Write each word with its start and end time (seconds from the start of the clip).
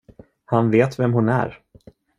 Han 0.45 0.71
vet 0.71 0.99
vem 0.99 1.13
hon 1.13 1.29
är. 1.29 1.59